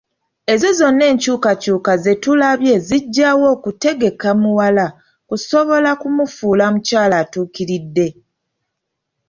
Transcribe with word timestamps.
Ezo 0.53 0.69
zonna 0.79 1.03
enkyukakyuka 1.11 1.91
ze 2.03 2.13
tulabye 2.23 2.73
zijjawo 2.87 3.49
kutegeka 3.63 4.29
muwala 4.41 4.85
okusobola 5.31 5.87
okumufuula 5.95 6.63
omukyala 6.69 7.15
atuukiridde. 7.23 8.07